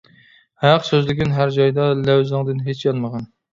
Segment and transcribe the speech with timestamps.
[0.63, 3.33] ھەق سۆزلىگىن ھەر جايدا، لەۋزىڭدىن ھېچ يانمىغىن.